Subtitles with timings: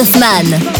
[0.00, 0.79] Man.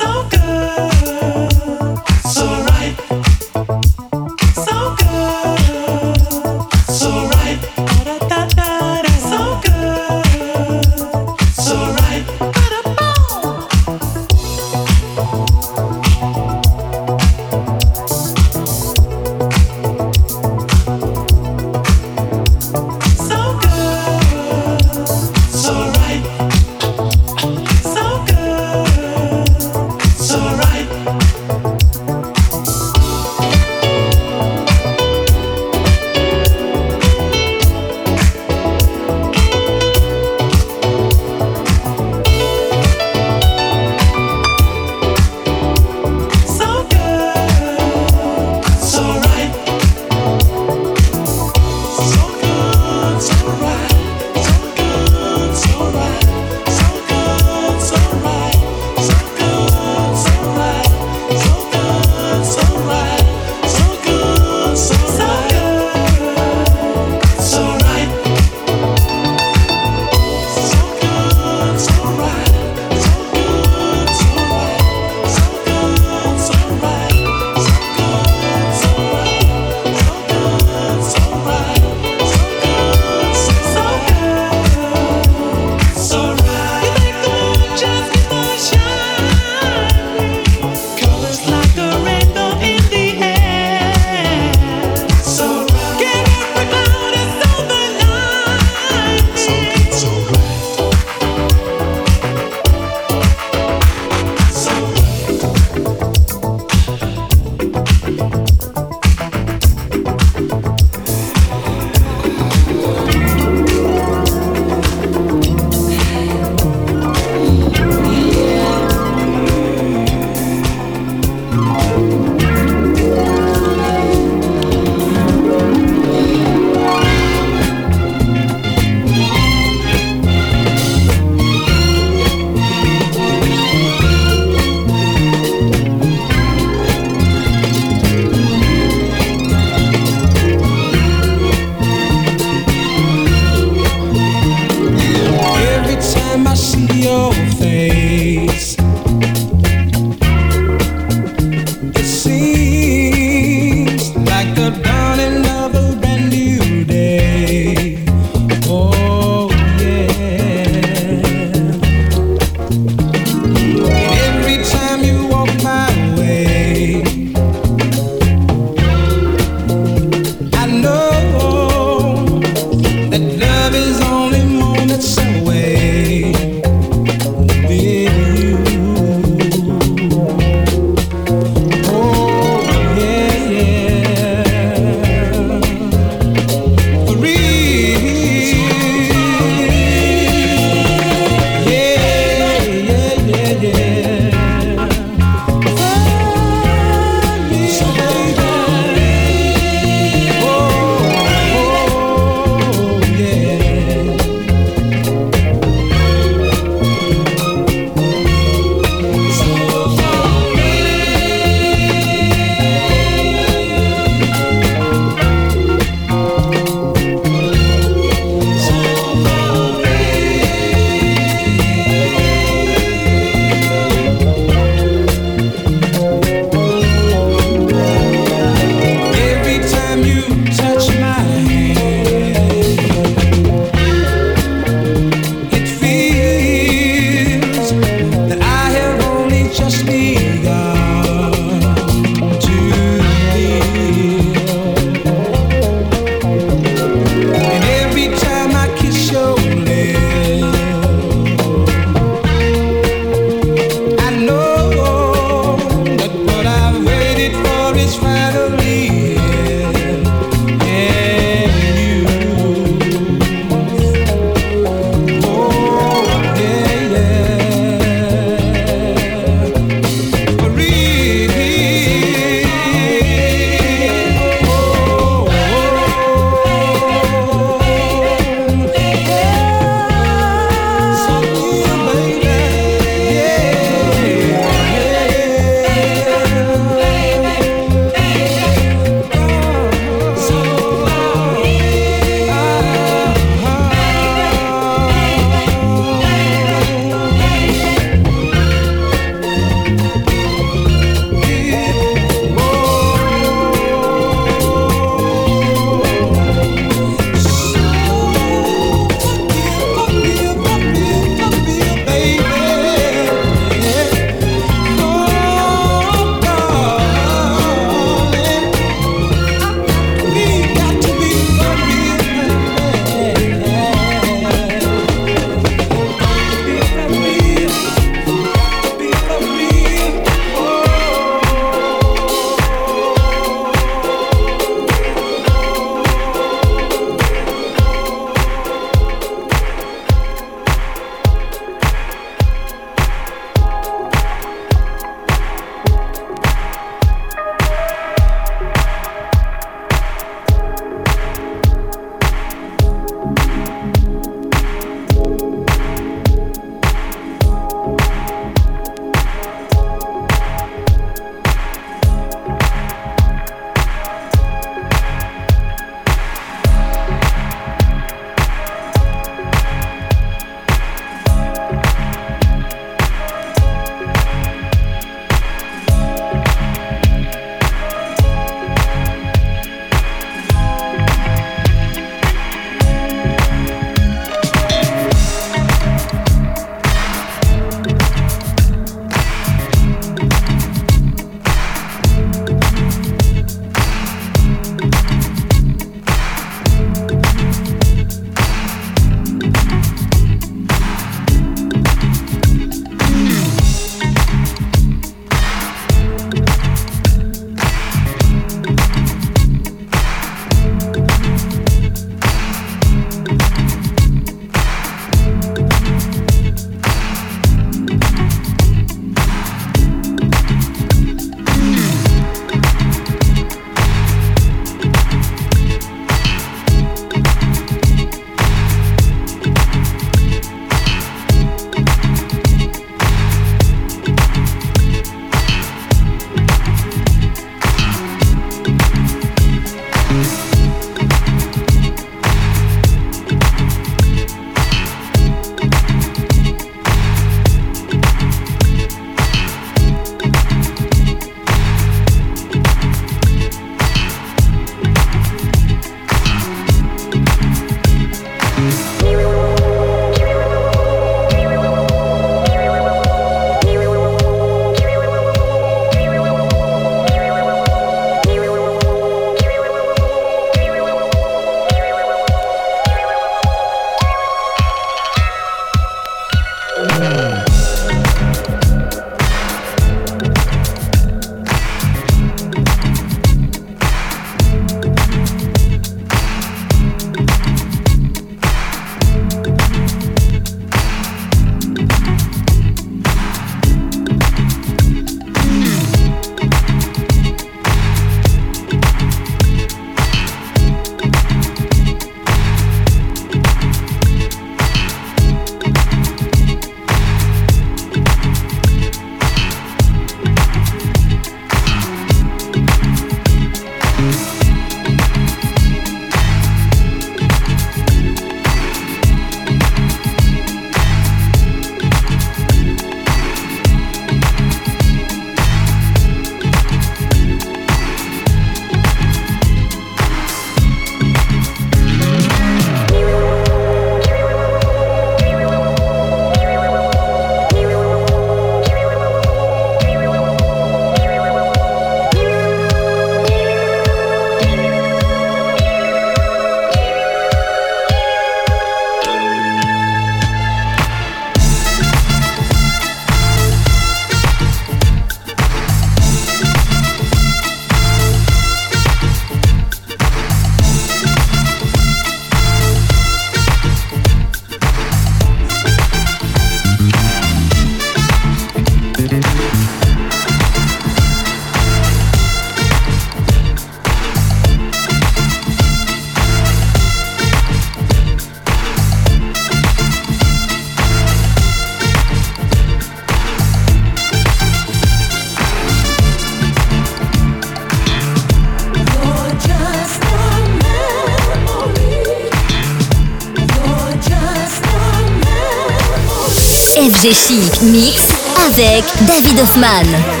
[596.81, 597.79] FG Chic Mix
[598.25, 600.00] avec David Hoffman.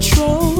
[0.00, 0.59] control.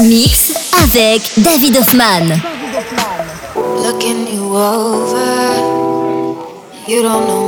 [0.00, 0.52] Mix
[0.84, 2.40] avec David Hoffman.
[3.82, 5.56] Looking you over,
[6.86, 7.47] you don't know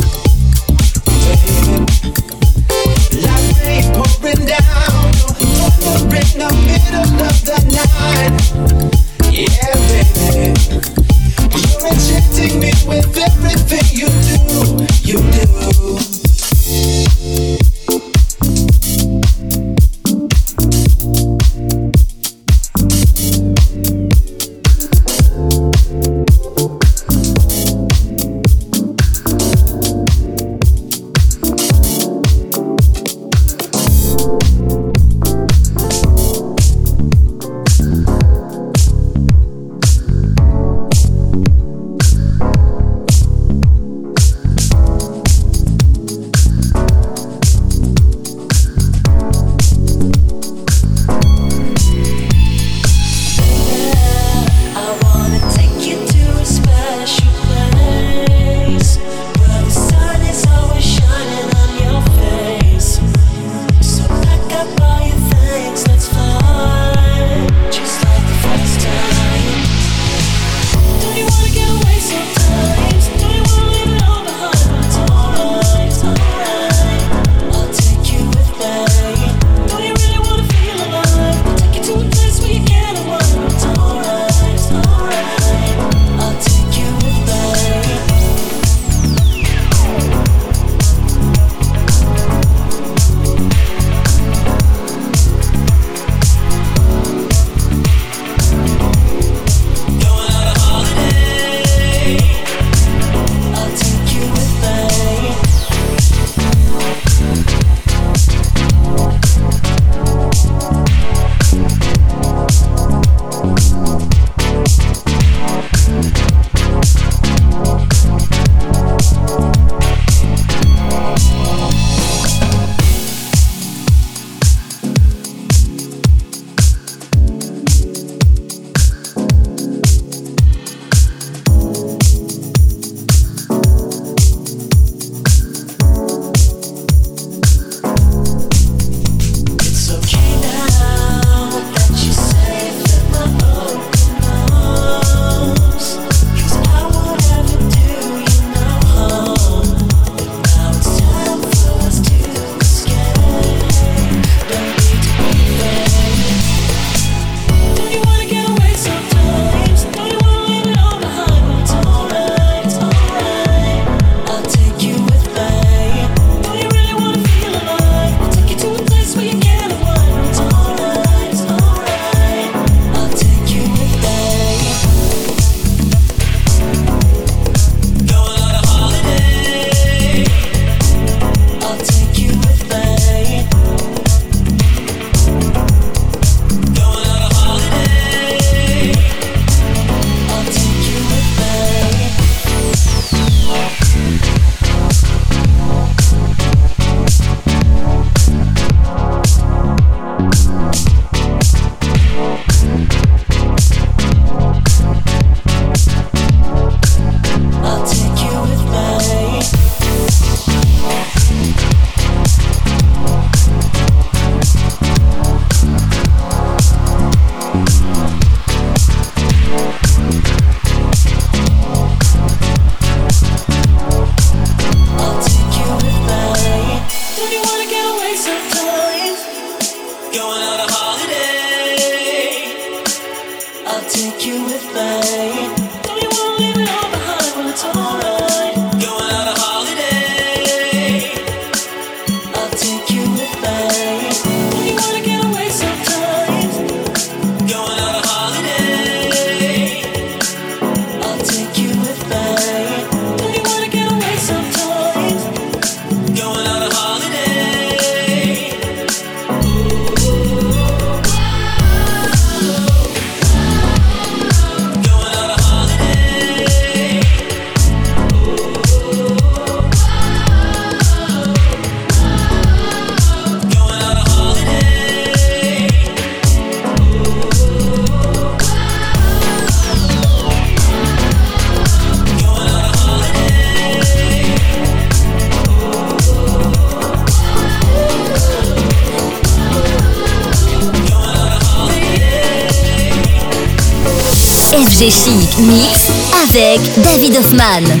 [297.31, 297.80] David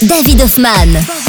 [0.00, 1.25] David Hoffman.